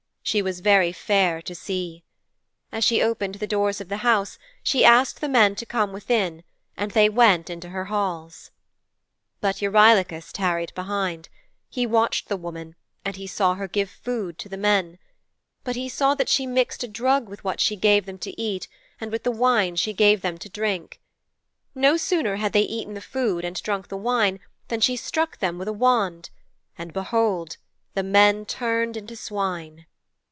She 0.23 0.43
was 0.43 0.61
very 0.61 0.93
fair 0.93 1.41
to 1.41 1.53
see. 1.53 2.05
As 2.71 2.85
she 2.85 3.01
opened 3.01 3.35
the 3.35 3.47
doors 3.47 3.81
of 3.81 3.89
the 3.89 3.97
house 3.97 4.37
she 4.63 4.85
asked 4.85 5.19
the 5.19 5.27
men 5.27 5.55
to 5.55 5.65
come 5.65 5.91
within 5.91 6.43
and 6.77 6.91
they 6.91 7.09
went 7.09 7.49
into 7.49 7.67
her 7.69 7.85
halls.' 7.85 8.49
'But 9.41 9.61
Eurylochus 9.61 10.31
tarried 10.31 10.73
behind. 10.73 11.27
He 11.69 11.85
watched 11.85 12.29
the 12.29 12.37
woman 12.37 12.75
and 13.03 13.17
he 13.17 13.27
saw 13.27 13.55
her 13.55 13.67
give 13.67 13.89
food 13.89 14.37
to 14.39 14.47
the 14.47 14.55
men. 14.55 14.99
But 15.65 15.75
he 15.75 15.89
saw 15.89 16.15
that 16.15 16.29
she 16.29 16.47
mixed 16.47 16.83
a 16.85 16.87
drug 16.87 17.27
with 17.27 17.43
what 17.43 17.59
she 17.59 17.75
gave 17.75 18.05
them 18.05 18.19
to 18.19 18.39
eat 18.41 18.69
and 19.01 19.11
with 19.11 19.23
the 19.23 19.31
wine 19.31 19.75
she 19.75 19.91
gave 19.91 20.21
them 20.21 20.37
to 20.37 20.47
drink. 20.47 21.01
No 21.75 21.97
sooner 21.97 22.37
had 22.37 22.53
they 22.53 22.61
eaten 22.63 22.93
the 22.93 23.01
food 23.01 23.43
and 23.43 23.61
drunk 23.61 23.89
the 23.89 23.97
wine 23.97 24.39
than 24.69 24.79
she 24.79 24.95
struck 24.95 25.39
them 25.39 25.57
with 25.57 25.67
a 25.67 25.73
wand, 25.73 26.29
and 26.77 26.93
behold! 26.93 27.57
the 27.95 28.03
men 28.03 28.45
turned 28.45 28.95
into 28.95 29.17
swine. 29.17 29.87